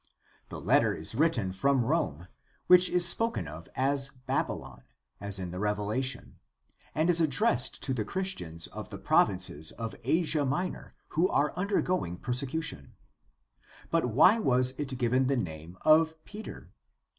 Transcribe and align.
The 0.49 0.59
letter 0.59 0.95
is 0.95 1.13
written 1.13 1.51
from 1.51 1.85
Rome, 1.85 2.27
which 2.65 2.89
is 2.89 3.07
spoken 3.07 3.47
of 3.47 3.69
as 3.75 4.09
Babylon, 4.25 4.81
as 5.19 5.37
in 5.37 5.51
the 5.51 5.59
Revela 5.59 6.03
tion, 6.03 6.39
and 6.95 7.07
is 7.07 7.21
addressed 7.21 7.83
to 7.83 7.93
the 7.93 8.03
Christians 8.03 8.65
of 8.65 8.89
the 8.89 8.97
provinces 8.97 9.71
of 9.73 9.93
Asia 10.03 10.43
Minor 10.43 10.95
who 11.09 11.29
are 11.29 11.53
undergoing 11.55 12.17
persecution. 12.17 12.95
But 13.91 14.05
why 14.07 14.39
was 14.39 14.71
it 14.79 14.97
given 14.97 15.27
the 15.27 15.37
name 15.37 15.77
of 15.81 16.15
Peter 16.25 16.71